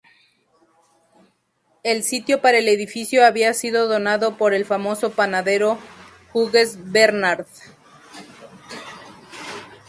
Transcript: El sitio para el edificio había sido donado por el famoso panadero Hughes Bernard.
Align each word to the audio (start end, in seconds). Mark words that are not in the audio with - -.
El 1.83 2.01
sitio 2.01 2.41
para 2.41 2.57
el 2.57 2.67
edificio 2.69 3.23
había 3.23 3.53
sido 3.53 3.87
donado 3.87 4.35
por 4.35 4.55
el 4.55 4.65
famoso 4.65 5.11
panadero 5.11 5.77
Hughes 6.33 6.75
Bernard. 6.91 7.45